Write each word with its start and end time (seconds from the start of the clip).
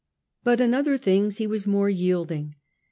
But 0.43 0.59
in 0.59 0.73
other 0.73 0.97
things 0.97 1.37
he 1.37 1.45
was 1.45 1.67
more 1.67 1.87
yielding. 1.87 2.55